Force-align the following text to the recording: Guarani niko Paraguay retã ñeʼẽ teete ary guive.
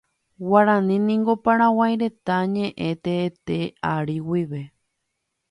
Guarani 0.47 0.95
niko 1.07 1.33
Paraguay 1.45 1.93
retã 2.01 2.37
ñeʼẽ 2.53 2.89
teete 3.03 3.57
ary 3.93 4.17
guive. 4.27 4.61